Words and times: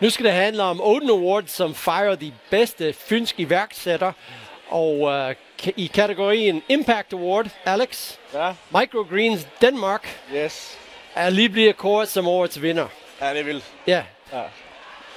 Nu 0.00 0.10
skal 0.10 0.24
det 0.24 0.32
handle 0.32 0.62
om 0.62 0.80
Odin 0.80 1.10
Awards, 1.10 1.50
som 1.52 1.74
fejrer 1.74 2.14
de 2.14 2.32
bedste 2.50 2.92
fynske 2.92 3.42
iværksætter. 3.42 4.12
Og 4.68 4.98
uh, 5.00 5.34
i 5.76 5.86
kategorien 5.94 6.62
Impact 6.68 7.12
Award, 7.12 7.46
Alex, 7.64 8.14
Ja, 8.34 8.52
Microgreens 8.70 9.46
Denmark 9.60 10.20
yes. 10.34 10.78
er 11.14 11.30
lige 11.30 11.48
blevet 11.48 11.76
kåret 11.76 12.08
som 12.08 12.28
årets 12.28 12.62
vinder. 12.62 12.86
Ja, 13.20 13.30
det 13.30 13.40
er 13.40 13.44
vildt. 13.44 13.64
Ja. 13.86 14.02
Ja. 14.32 14.42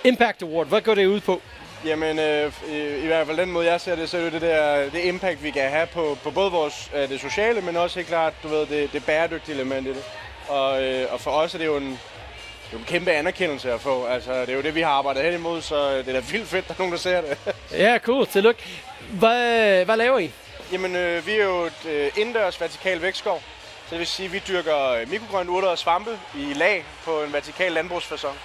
Impact 0.03 0.41
Award, 0.43 0.67
hvad 0.67 0.81
går 0.81 0.95
det 0.95 1.05
ud 1.05 1.19
på? 1.19 1.41
Jamen, 1.85 2.19
øh, 2.19 2.53
i, 2.69 3.03
i 3.03 3.05
hvert 3.05 3.27
fald 3.27 3.37
den 3.37 3.51
måde, 3.51 3.71
jeg 3.71 3.81
ser 3.81 3.95
det, 3.95 4.09
så 4.09 4.17
er 4.17 4.21
det 4.21 4.33
det 4.33 4.41
der 4.41 4.89
det 4.89 5.03
impact, 5.03 5.43
vi 5.43 5.51
kan 5.51 5.69
have 5.69 5.87
på, 5.87 6.17
på 6.23 6.31
både 6.31 6.51
vores, 6.51 6.91
øh, 6.95 7.09
det 7.09 7.21
sociale, 7.21 7.61
men 7.61 7.77
også 7.77 7.95
helt 7.95 8.07
klart, 8.07 8.33
du 8.43 8.47
ved, 8.47 8.65
det, 8.65 8.93
det 8.93 9.05
bæredygtige 9.05 9.55
element 9.55 9.87
i 9.87 9.89
det. 9.89 10.03
Og, 10.47 10.83
øh, 10.83 11.13
og 11.13 11.19
for 11.19 11.31
os 11.31 11.53
er 11.53 11.57
det 11.57 11.65
jo 11.65 11.77
en, 11.77 11.99
det 12.71 12.77
er 12.77 12.79
jo 12.79 12.83
en 12.83 12.85
kæmpe 12.85 13.11
anerkendelse 13.11 13.73
at 13.73 13.81
få. 13.81 14.05
Altså, 14.05 14.41
det 14.41 14.49
er 14.49 14.53
jo 14.53 14.61
det, 14.61 14.75
vi 14.75 14.81
har 14.81 14.91
arbejdet 14.91 15.23
hen 15.23 15.33
imod, 15.33 15.61
så 15.61 15.97
det 15.97 16.07
er 16.07 16.13
da 16.13 16.19
vildt 16.19 16.47
fedt, 16.47 16.65
at 16.65 16.67
der 16.67 16.75
nogen, 16.77 16.91
der 16.91 16.99
ser 16.99 17.21
det. 17.21 17.37
Ja, 17.71 17.97
cool. 18.03 18.27
Tillykke. 18.27 18.63
Hvad, 19.11 19.85
hvad 19.85 19.97
laver 19.97 20.19
I? 20.19 20.31
Jamen, 20.71 20.95
øh, 20.95 21.27
vi 21.27 21.31
er 21.31 21.43
jo 21.43 21.61
et 21.61 21.85
øh, 21.89 22.11
indendørs 22.17 22.61
vertikal 22.61 23.01
vækstskov. 23.01 23.41
Så 23.85 23.87
det 23.91 23.99
vil 23.99 24.07
sige, 24.07 24.25
at 24.25 24.33
vi 24.33 24.41
dyrker 24.47 24.89
øh, 24.89 25.09
mikrogrønne 25.09 25.51
urter 25.51 25.67
og 25.67 25.77
svampe 25.77 26.19
i 26.35 26.53
lag 26.53 26.85
på 27.05 27.23
en 27.23 27.33
vertikal 27.33 27.71
landbrugsfasong. 27.71 28.37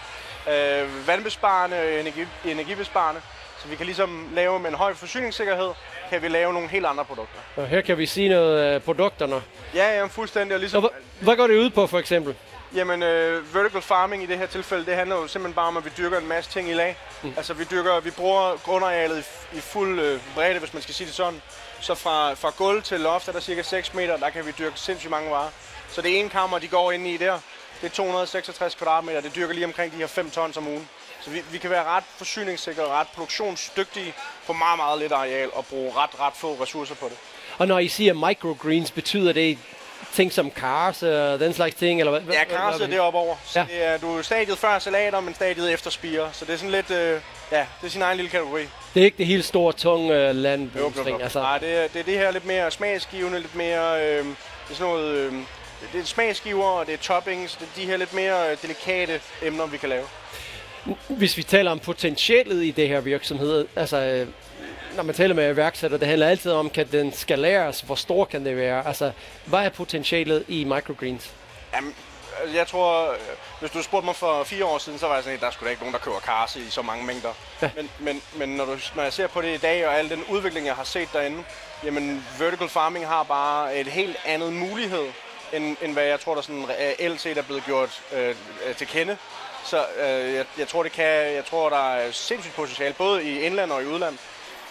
Øh, 0.50 1.06
vandbesparende 1.06 1.77
og 1.77 2.00
energi, 2.00 2.27
energibesparende. 2.44 3.20
Så 3.62 3.68
vi 3.68 3.77
kan 3.77 3.86
ligesom 3.86 4.28
lave 4.34 4.60
med 4.60 4.70
en 4.70 4.77
høj 4.77 4.94
forsyningssikkerhed, 4.94 5.70
kan 6.10 6.22
vi 6.22 6.28
lave 6.28 6.52
nogle 6.52 6.68
helt 6.68 6.86
andre 6.86 7.04
produkter. 7.04 7.38
Og 7.56 7.66
her 7.66 7.80
kan 7.80 7.98
vi 7.98 8.06
sige 8.06 8.28
noget 8.28 8.58
af 8.58 8.82
produkterne. 8.82 9.42
Ja, 9.74 9.98
ja, 9.98 10.06
fuldstændig. 10.06 10.54
Og 10.54 10.60
ligesom, 10.60 10.82
hvad, 10.82 10.90
hvad 11.20 11.36
går 11.36 11.46
det 11.46 11.56
ud 11.56 11.70
på, 11.70 11.86
for 11.86 11.98
eksempel? 11.98 12.34
Jamen, 12.76 13.02
øh, 13.02 13.54
vertical 13.54 13.82
farming 13.82 14.22
i 14.22 14.27
det 14.27 14.38
her 14.38 14.46
tilfælde, 14.46 14.86
det 14.86 14.94
handler 14.94 15.16
jo 15.16 15.27
simpelthen 15.27 15.55
bare 15.55 15.66
om, 15.66 15.77
at 15.77 15.84
vi 15.84 15.91
dyrker 15.98 16.19
en 16.19 16.27
masse 16.27 16.50
ting 16.50 16.70
i 16.70 16.72
lag. 16.72 16.96
Mm. 17.22 17.33
Altså, 17.36 17.55
vi 17.55 17.64
dyrker, 17.64 18.00
vi 18.00 18.10
bruger 18.10 18.56
grundarealet 18.56 19.24
i, 19.52 19.56
i 19.56 19.60
fuld 19.60 20.00
øh, 20.00 20.20
bredde, 20.34 20.58
hvis 20.58 20.72
man 20.72 20.83
skal 20.83 20.94
sige 20.94 21.06
det 21.06 21.14
sådan. 21.14 21.42
Så 21.80 21.94
fra, 21.94 22.34
fra 22.34 22.52
gulv 22.56 22.83
til 22.83 23.00
loft 23.00 23.28
er 23.28 23.33
der 23.33 23.41
cirka 23.41 23.62
6 23.62 23.94
meter, 23.94 24.16
der 24.16 24.30
kan 24.30 24.46
vi 24.46 24.52
dyrke 24.58 24.80
sindssygt 24.80 25.10
mange 25.10 25.30
varer. 25.30 25.50
Så 25.91 26.02
det 26.02 26.18
ene 26.20 26.28
kammer, 26.28 26.58
de 26.58 26.68
går 26.68 26.92
ind 26.92 27.06
i 27.06 27.16
der, 27.16 27.38
det 27.80 27.86
er 27.86 27.94
266 27.94 28.74
kvadratmeter. 28.74 29.20
Det 29.20 29.34
dyrker 29.36 29.55
lige 29.55 29.66
omkring 29.66 29.92
de 29.92 29.96
her 29.96 30.06
5 30.06 30.30
tons 30.30 30.56
om 30.56 30.66
ugen. 30.66 30.88
Så 31.20 31.30
vi, 31.30 31.42
vi 31.52 31.58
kan 31.58 31.70
være 31.70 31.84
ret 31.84 32.05
forsyningssikre 32.16 32.84
og 32.84 32.90
ret 32.90 33.08
produktionsdygtige 33.14 34.14
på 34.46 34.52
meget, 34.52 34.78
meget 34.78 34.98
lidt 34.98 35.12
areal 35.12 35.50
og 35.52 35.66
bruge 35.66 35.92
ret, 35.96 36.20
ret 36.20 36.34
få 36.36 36.56
ressourcer 36.62 36.94
på 36.94 37.08
det. 37.08 37.16
Og 37.58 37.68
når 37.68 37.78
I 37.78 37.88
siger 37.88 38.28
microgreens, 38.28 38.90
betyder 38.90 39.33
det 39.33 39.58
ting 40.14 40.33
som 40.33 40.50
cars 40.50 41.02
og 41.02 41.41
den 41.41 41.55
slags 41.55 41.75
ting? 41.75 42.00
Eller 42.00 42.11
hvad, 42.11 42.20
Ja, 42.20 42.27
hvad- 42.27 42.56
karset 42.56 42.80
hvad- 42.80 42.89
det 42.89 42.97
er 42.97 43.00
over. 43.00 43.36
Så 43.47 43.58
Ja. 43.58 43.66
det 43.70 43.84
er, 43.84 43.98
du 43.98 44.19
er 44.19 44.22
stadiet 44.22 44.58
før 44.58 44.78
salater, 44.78 45.20
men 45.20 45.34
stadiet 45.34 45.72
efter 45.72 45.91
spirer. 45.91 46.28
Så 46.33 46.44
det 46.44 46.52
er 46.52 46.56
sådan 46.56 46.70
lidt, 46.70 46.91
øh, 46.91 47.20
ja, 47.52 47.66
det 47.80 47.86
er 47.86 47.91
sin 47.91 48.02
egen 48.02 48.17
lille 48.17 48.30
kategori. 48.30 48.62
Det 48.94 49.00
er 49.00 49.05
ikke 49.05 49.19
det 49.19 49.27
helt 49.27 49.44
store, 49.44 49.72
tunge 49.72 50.14
jo, 50.14 50.33
landbrugsting. 50.33 51.22
Altså, 51.22 51.41
Nej, 51.41 51.58
det 51.58 51.77
er, 51.84 51.89
det 51.92 52.00
er 52.00 52.05
det 52.05 52.19
her 52.19 52.30
lidt 52.30 52.44
mere 52.47 52.70
smagsgivende, 52.70 53.41
lidt 53.41 53.55
mere, 53.55 54.02
øh, 54.05 54.24
det 54.24 54.34
er 54.70 54.74
sådan 54.74 54.92
noget, 54.92 55.08
øh, 55.17 55.33
det- 55.33 55.44
det 55.92 56.00
er 56.00 56.05
smagsgiver, 56.05 56.64
og 56.64 56.86
det 56.86 56.94
er 56.94 56.98
toppings, 56.98 57.55
det 57.56 57.62
er 57.74 57.80
de 57.80 57.86
her 57.86 57.97
lidt 57.97 58.12
mere 58.14 58.50
øh, 58.50 58.56
delikate 58.62 59.20
emner, 59.42 59.67
vi 59.67 59.77
kan 59.77 59.89
lave. 59.89 60.05
hvis 61.08 61.36
vi 61.36 61.42
taler 61.42 61.70
om 61.70 61.78
potentialet 61.78 62.64
i 62.64 62.70
det 62.70 62.89
her 62.89 63.00
virksomhed, 63.00 63.67
altså 63.77 63.97
øh, 63.97 64.27
når 64.97 65.02
man 65.02 65.14
taler 65.14 65.34
med 65.34 65.55
iværksætter, 65.55 65.98
det 65.98 66.08
handler 66.08 66.28
altid 66.28 66.52
om, 66.52 66.70
kan 66.70 66.86
den 66.92 67.12
skaleres, 67.12 67.80
hvor 67.80 67.94
stor 67.94 68.25
kan 68.25 68.44
det 68.44 68.56
være? 68.56 68.86
Altså, 68.86 69.12
hvad 69.44 69.61
er 69.61 69.69
potentialet 69.69 70.44
i 70.48 70.64
microgreens? 70.64 71.30
Jamen, 71.75 71.94
altså, 72.41 72.56
jeg 72.56 72.66
tror, 72.66 73.11
øh, 73.11 73.19
hvis 73.61 73.70
du 73.70 73.83
spurgte 73.83 74.05
mig 74.05 74.17
for 74.17 74.44
fire 74.44 74.64
år 74.64 74.78
siden, 74.78 74.98
så 74.98 75.06
var 75.06 75.14
jeg 75.14 75.24
sådan, 75.24 75.36
at 75.36 75.42
der 75.42 75.50
skulle 75.50 75.67
da 75.67 75.70
ikke 75.70 75.83
nogen, 75.83 75.92
der 75.92 76.00
køber 76.00 76.19
karse 76.19 76.61
i 76.61 76.70
så 76.70 76.83
mange 76.83 77.06
mængder. 77.06 77.33
Ja. 77.62 77.70
Men, 77.77 77.91
men, 77.98 78.23
men 78.34 78.48
når, 78.48 78.64
du, 78.64 78.77
når 78.95 79.02
jeg 79.02 79.12
ser 79.12 79.27
på 79.27 79.42
det 79.42 79.55
i 79.55 79.58
dag, 79.58 79.86
og 79.86 79.98
al 79.98 80.11
den 80.11 80.24
udvikling, 80.30 80.67
jeg 80.67 80.74
har 80.74 80.84
set 80.84 81.08
derinde, 81.13 81.45
jamen 81.84 82.24
vertical 82.39 82.68
farming 82.68 83.07
har 83.07 83.23
bare 83.23 83.77
et 83.77 83.86
helt 83.86 84.17
andet 84.24 84.52
mulighed, 84.52 85.07
end, 85.52 85.77
end 85.83 85.92
hvad 85.92 86.05
jeg 86.05 86.20
tror, 86.20 86.34
der 86.34 86.42
sådan 86.42 86.68
reelt 86.68 87.20
set 87.20 87.39
er 87.39 87.42
blevet 87.42 87.64
gjort 87.64 88.02
øh, 88.13 88.34
øh, 88.68 88.77
til 88.77 88.86
kende. 88.86 89.17
Så 89.64 89.84
øh, 89.98 90.34
jeg, 90.34 90.45
jeg, 90.58 90.68
tror, 90.68 90.83
det 90.83 90.92
kan, 90.92 91.34
jeg 91.34 91.45
tror, 91.45 91.68
der 91.68 91.95
er 91.95 92.13
sindssygt 92.13 92.55
potentiale, 92.55 92.95
både 92.95 93.24
i 93.24 93.40
indland 93.40 93.73
og 93.73 93.83
i 93.83 93.86
udland. 93.86 94.18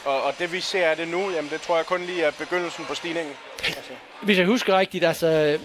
Og, 0.06 0.24
og 0.24 0.34
det 0.40 0.52
vi 0.52 0.62
ser 0.62 0.88
af 0.88 0.96
det 0.98 1.08
nu, 1.08 1.32
jamen 1.32 1.52
det 1.52 1.62
tror 1.62 1.76
jeg 1.76 1.86
kun 1.86 2.02
lige 2.02 2.24
er 2.24 2.32
begyndelsen 2.32 2.86
på 2.86 2.96
stigningen. 2.96 3.34
Altså. 3.66 3.92
Hvis 4.22 4.38
jeg 4.38 4.46
husker 4.46 4.78
rigtigt, 4.78 5.06
altså, 5.06 5.60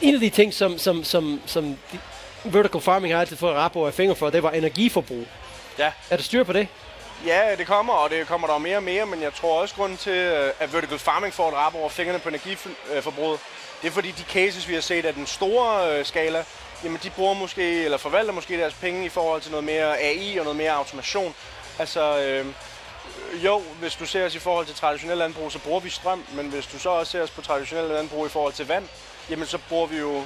en 0.00 0.14
af 0.14 0.20
de 0.20 0.30
ting, 0.30 0.54
som, 0.54 0.78
som, 0.78 1.04
som, 1.04 1.40
som 1.46 1.64
de, 1.92 1.98
vertical 2.44 2.80
farming 2.80 3.14
har 3.14 3.20
altid 3.20 3.36
fået 3.36 3.54
rap 3.54 3.76
over 3.76 3.90
fingre 3.90 4.14
for, 4.14 4.30
det 4.30 4.42
var 4.42 4.50
energiforbrug. 4.50 5.26
Ja. 5.78 5.92
Er 6.10 6.16
der 6.16 6.22
styr 6.22 6.44
på 6.44 6.52
det? 6.52 6.68
Ja, 7.26 7.56
det 7.58 7.66
kommer, 7.66 7.92
og 7.92 8.10
det 8.10 8.26
kommer 8.26 8.46
der 8.46 8.58
mere 8.58 8.76
og 8.76 8.82
mere, 8.82 9.06
men 9.06 9.22
jeg 9.22 9.34
tror 9.34 9.60
også, 9.60 9.74
grunden 9.74 9.98
til, 9.98 10.12
øh, 10.12 10.52
at 10.60 10.72
vertical 10.72 10.98
farming 10.98 11.34
får 11.34 11.48
et 11.48 11.54
rap 11.54 11.74
over 11.74 11.88
fingrene 11.88 12.18
på 12.18 12.28
energiforbruget, 12.28 13.40
det 13.82 13.88
er 13.88 13.92
fordi 13.92 14.10
de 14.10 14.22
cases, 14.22 14.68
vi 14.68 14.74
har 14.74 14.80
set 14.80 15.04
af 15.04 15.14
den 15.14 15.26
store 15.26 15.98
øh, 15.98 16.04
skala, 16.04 16.44
jamen 16.84 17.00
de 17.02 17.10
bruger 17.10 17.34
måske, 17.34 17.84
eller 17.84 17.98
forvalter 17.98 18.32
måske 18.32 18.58
deres 18.58 18.74
penge 18.74 19.06
i 19.06 19.08
forhold 19.08 19.40
til 19.40 19.50
noget 19.50 19.64
mere 19.64 19.98
AI 19.98 20.38
og 20.38 20.44
noget 20.44 20.56
mere 20.56 20.72
automation. 20.72 21.34
Altså, 21.78 22.18
øh, 22.18 22.46
jo, 23.44 23.62
hvis 23.80 23.94
du 23.94 24.06
ser 24.06 24.26
os 24.26 24.34
i 24.34 24.38
forhold 24.38 24.66
til 24.66 24.74
traditionel 24.74 25.18
landbrug, 25.18 25.52
så 25.52 25.58
bruger 25.58 25.80
vi 25.80 25.90
strøm, 25.90 26.24
men 26.32 26.46
hvis 26.46 26.66
du 26.66 26.78
så 26.78 26.88
også 26.90 27.12
ser 27.12 27.22
os 27.22 27.30
på 27.30 27.42
traditionel 27.42 27.84
landbrug 27.90 28.26
i 28.26 28.28
forhold 28.28 28.52
til 28.52 28.68
vand, 28.68 28.88
jamen 29.30 29.46
så 29.46 29.58
bruger 29.68 29.86
vi 29.86 29.96
jo 29.98 30.22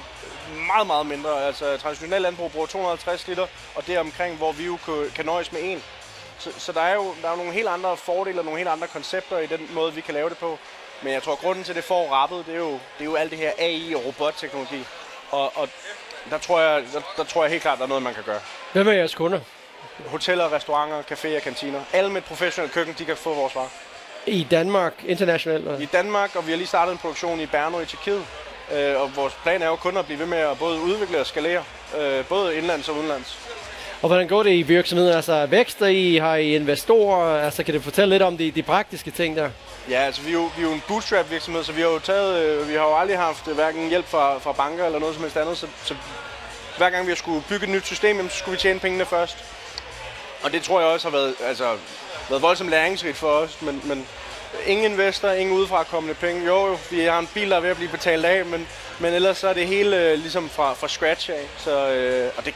meget, 0.67 0.87
meget 0.87 1.05
mindre. 1.05 1.45
Altså 1.45 1.77
traditionel 1.77 2.21
landbrug 2.21 2.51
bruger 2.51 2.67
250 2.67 3.27
liter, 3.27 3.47
og 3.75 3.87
det 3.87 3.95
er 3.95 3.99
omkring, 3.99 4.37
hvor 4.37 4.51
vi 4.51 4.65
jo 4.65 4.77
kan- 5.15 5.25
nøjes 5.25 5.51
med 5.51 5.61
en. 5.63 5.83
Så, 6.39 6.49
så 6.57 6.71
der 6.71 6.81
er 6.81 6.95
jo 6.95 7.15
der 7.21 7.29
er 7.31 7.35
nogle 7.35 7.51
helt 7.51 7.67
andre 7.67 7.97
fordele 7.97 8.39
og 8.39 8.45
nogle 8.45 8.57
helt 8.57 8.69
andre 8.69 8.87
koncepter 8.87 9.37
i 9.37 9.45
den 9.47 9.69
måde, 9.73 9.93
vi 9.93 10.01
kan 10.01 10.13
lave 10.13 10.29
det 10.29 10.37
på. 10.37 10.59
Men 11.01 11.13
jeg 11.13 11.23
tror, 11.23 11.31
at 11.33 11.39
grunden 11.39 11.63
til, 11.63 11.71
at 11.71 11.75
det 11.75 11.83
får 11.83 12.09
rappet, 12.11 12.45
det 12.45 12.53
er 12.53 12.57
jo, 12.59 12.71
det 12.71 12.79
er 12.99 13.05
jo 13.05 13.15
alt 13.15 13.31
det 13.31 13.39
her 13.39 13.51
AI 13.57 13.93
og 13.95 14.05
robotteknologi. 14.05 14.83
Og, 15.31 15.57
og 15.57 15.69
der, 16.29 16.37
tror 16.37 16.59
jeg, 16.59 16.83
der, 16.93 17.01
der 17.17 17.23
tror 17.23 17.43
jeg 17.43 17.49
helt 17.51 17.61
klart, 17.61 17.73
at 17.73 17.79
der 17.79 17.83
er 17.85 17.89
noget, 17.89 18.03
man 18.03 18.13
kan 18.13 18.23
gøre. 18.23 18.39
Hvem 18.73 18.87
er 18.87 18.91
jeres 18.91 19.15
kunder? 19.15 19.39
Hoteller, 20.07 20.53
restauranter, 20.53 21.01
caféer, 21.11 21.39
kantiner. 21.39 21.79
Alle 21.93 22.09
med 22.09 22.17
et 22.21 22.27
professionelt 22.27 22.73
køkken, 22.73 22.95
de 22.99 23.05
kan 23.05 23.17
få 23.17 23.33
vores 23.33 23.55
varer. 23.55 23.67
I 24.25 24.47
Danmark, 24.51 24.93
internationalt? 25.07 25.67
eller? 25.67 25.79
I 25.79 25.85
Danmark, 25.85 26.35
og 26.35 26.45
vi 26.45 26.51
har 26.51 26.57
lige 26.57 26.67
startet 26.67 26.91
en 26.91 26.97
produktion 26.97 27.39
i 27.39 27.45
Brno 27.45 27.79
i 27.79 27.85
Tjekkiet. 27.85 28.25
Øh, 28.73 29.01
og 29.01 29.15
vores 29.15 29.33
plan 29.43 29.61
er 29.61 29.67
jo 29.67 29.75
kun 29.75 29.97
at 29.97 30.05
blive 30.05 30.19
ved 30.19 30.25
med 30.25 30.37
at 30.37 30.59
både 30.59 30.79
udvikle 30.79 31.19
og 31.19 31.25
skalere, 31.25 31.63
øh, 31.99 32.25
både 32.25 32.57
indlands 32.57 32.89
og 32.89 32.95
udenlands. 32.95 33.39
Og 34.01 34.07
hvordan 34.07 34.27
går 34.27 34.43
det 34.43 34.51
i 34.51 34.61
virksomheden? 34.61 35.13
Altså, 35.13 35.45
vækster 35.45 35.85
I? 35.85 36.17
Har 36.17 36.35
I 36.35 36.55
investorer? 36.55 37.43
Altså, 37.43 37.63
kan 37.63 37.73
du 37.73 37.81
fortælle 37.81 38.09
lidt 38.09 38.23
om 38.23 38.37
de, 38.37 38.51
de 38.51 38.63
praktiske 38.63 39.11
ting 39.11 39.35
der? 39.35 39.49
Ja, 39.89 39.99
altså 39.99 40.21
vi 40.21 40.29
er 40.29 40.33
jo, 40.33 40.49
vi 40.57 40.63
er 40.63 40.67
jo 40.67 40.73
en 40.73 40.83
bootstrap 40.87 41.31
virksomhed, 41.31 41.63
så 41.63 41.71
vi 41.71 41.81
har 41.81 41.87
jo 41.87 41.99
taget, 41.99 42.45
øh, 42.45 42.69
vi 42.69 42.73
har 42.73 42.81
jo 42.81 42.97
aldrig 42.97 43.17
haft 43.17 43.47
øh, 43.47 43.55
hverken 43.55 43.89
hjælp 43.89 44.05
fra, 44.05 44.37
fra 44.37 44.51
banker 44.51 44.85
eller 44.85 44.99
noget 44.99 45.15
som 45.15 45.23
helst 45.23 45.37
andet, 45.37 45.57
så, 45.57 45.67
så 45.83 45.95
hver 46.77 46.89
gang 46.89 47.05
vi 47.05 47.11
har 47.11 47.15
skulle 47.15 47.43
bygge 47.49 47.65
et 47.65 47.71
nyt 47.71 47.85
system, 47.85 48.15
jamen, 48.15 48.29
så 48.29 48.37
skulle 48.37 48.57
vi 48.57 48.61
tjene 48.61 48.79
pengene 48.79 49.05
først. 49.05 49.37
Og 50.43 50.51
det 50.51 50.63
tror 50.63 50.79
jeg 50.79 50.89
også 50.89 51.09
har 51.09 51.17
været, 51.17 51.35
altså, 51.45 51.77
været 52.29 52.41
voldsomt 52.41 52.69
læringsrigt 52.69 53.17
for 53.17 53.27
os, 53.31 53.61
men, 53.61 53.81
men 53.85 54.07
ingen 54.65 54.91
investor, 54.91 55.29
ingen 55.29 55.55
udefra 55.57 55.83
kommende 55.83 56.15
penge. 56.15 56.45
Jo, 56.45 56.77
vi 56.91 56.99
har 56.99 57.19
en 57.19 57.27
bil, 57.33 57.49
der 57.49 57.55
er 57.55 57.59
ved 57.59 57.69
at 57.69 57.75
blive 57.75 57.91
betalt 57.91 58.25
af, 58.25 58.45
men, 58.45 58.67
men 58.99 59.13
ellers 59.13 59.37
så 59.37 59.47
er 59.47 59.53
det 59.53 59.67
hele 59.67 59.97
øh, 59.97 60.19
ligesom 60.19 60.49
fra, 60.49 60.73
fra 60.73 60.87
scratch 60.87 61.29
af. 61.29 61.45
Så, 61.57 61.87
øh, 61.89 62.31
og 62.37 62.45
det, 62.45 62.53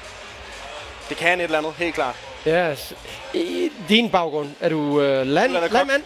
det 1.10 1.18
kan 1.18 1.40
et 1.40 1.44
eller 1.44 1.58
andet, 1.58 1.74
helt 1.78 1.96
klart. 1.96 2.16
Ja, 2.46 2.76
s- 2.76 2.94
i 3.34 3.72
din 3.90 4.10
baggrund, 4.12 4.50
er 4.60 4.70
du 4.70 5.02
øh, 5.02 5.28
land, 5.28 5.54
kok. 5.58 5.72
landmand? 5.72 6.04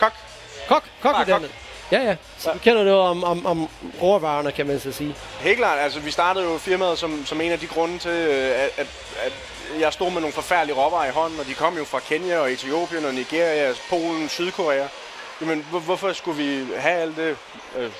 Kok. 0.00 0.12
Kok, 0.68 0.84
kok, 1.02 1.12
Bare 1.12 1.20
uddannet. 1.22 1.50
Ja, 1.92 2.02
ja. 2.02 2.16
Så 2.38 2.52
du 2.52 2.58
kender 2.58 2.84
noget 2.84 3.00
om, 3.00 3.24
om, 3.24 3.46
om 3.46 3.68
råvarerne, 4.02 4.52
kan 4.52 4.66
man 4.66 4.80
så 4.80 4.92
sige. 4.92 5.14
Helt 5.40 5.58
klart. 5.58 5.78
Altså, 5.78 6.00
vi 6.00 6.10
startede 6.10 6.44
jo 6.44 6.58
firmaet 6.58 6.98
som, 6.98 7.26
som 7.26 7.40
en 7.40 7.52
af 7.52 7.58
de 7.58 7.66
grunde 7.66 7.98
til, 7.98 8.10
øh, 8.10 8.50
at, 8.50 8.70
at, 8.76 8.86
at 9.22 9.32
jeg 9.80 9.92
stod 9.92 10.10
med 10.10 10.20
nogle 10.20 10.32
forfærdelige 10.32 10.76
råvarer 10.76 11.08
i 11.08 11.12
hånden, 11.12 11.40
og 11.40 11.46
de 11.46 11.54
kom 11.54 11.76
jo 11.76 11.84
fra 11.84 12.00
Kenya 12.00 12.38
og 12.38 12.52
Etiopien 12.52 13.04
og 13.04 13.14
Nigeria, 13.14 13.72
Polen, 13.90 14.28
Sydkorea. 14.28 14.86
Jamen, 15.40 15.66
hvor, 15.70 15.78
hvorfor 15.78 16.12
skulle 16.12 16.44
vi 16.44 16.72
have 16.76 17.00
alt 17.00 17.16
det 17.16 17.36
øh, 17.76 17.90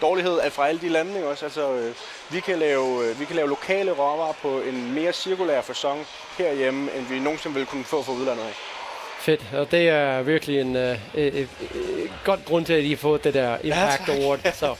dårlighed 0.00 0.38
af 0.38 0.52
fra 0.52 0.68
alle 0.68 0.80
de 0.80 0.88
lande? 0.88 1.14
Ikke 1.14 1.28
også? 1.28 1.44
Altså, 1.44 1.72
øh, 1.72 1.94
vi, 2.28 2.40
kan 2.40 2.58
lave, 2.58 3.04
øh, 3.04 3.20
vi 3.20 3.24
kan 3.24 3.36
lave 3.36 3.48
lokale 3.48 3.92
råvarer 3.92 4.32
på 4.42 4.60
en 4.60 4.94
mere 4.94 5.12
cirkulær 5.12 5.60
fasong 5.60 6.06
herhjemme, 6.38 6.92
end 6.92 7.06
vi 7.06 7.18
nogensinde 7.18 7.54
ville 7.54 7.66
kunne 7.66 7.84
få 7.84 8.02
fra 8.02 8.12
udlandet 8.12 8.42
af. 8.42 8.73
Fedt, 9.24 9.40
og 9.52 9.70
det 9.70 9.88
er 9.88 10.22
virkelig 10.22 10.60
en 10.60 10.76
øh, 10.76 10.98
et, 11.14 11.36
et 11.38 11.48
godt 12.24 12.44
grund 12.44 12.64
til, 12.66 12.72
at 12.72 12.82
I 12.84 12.88
har 12.88 12.96
fået 12.96 13.24
det 13.24 13.34
der 13.34 13.56
Impact 13.62 14.06
tak. 14.06 14.16
Award. 14.16 14.38
Så 14.54 14.74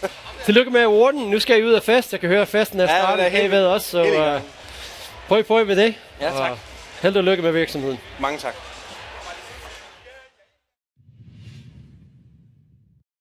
tillykke 0.44 0.70
med 0.70 0.80
awarden. 0.80 1.20
Nu 1.30 1.38
skal 1.40 1.58
I 1.60 1.64
ud 1.64 1.72
af 1.72 1.82
fest. 1.82 2.12
Jeg 2.12 2.20
kan 2.20 2.28
høre, 2.28 2.42
at 2.42 2.48
festen 2.48 2.80
er 2.80 2.84
Ja, 2.84 2.88
den 2.88 2.96
er 2.96 3.02
startet 3.02 3.24
helt- 3.24 3.50
bagved 3.50 3.66
også. 3.66 3.90
Så 3.90 4.04
øh, 4.04 4.40
prøv, 5.28 5.42
prøv 5.42 5.66
med 5.66 5.76
det. 5.76 5.94
Ja, 6.20 6.30
tak. 6.30 6.50
Og 6.50 6.58
held 7.02 7.16
og 7.16 7.24
lykke 7.24 7.42
med 7.42 7.52
virksomheden. 7.52 7.98
Mange 8.18 8.38
tak. 8.38 8.54